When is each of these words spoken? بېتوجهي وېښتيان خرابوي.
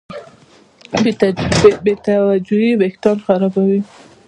بېتوجهي 1.83 2.71
وېښتيان 2.79 3.17
خرابوي. 3.25 3.79